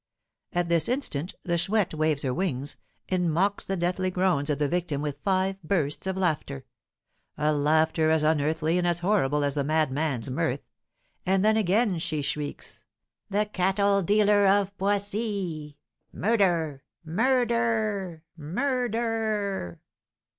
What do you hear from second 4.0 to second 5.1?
groans of the victim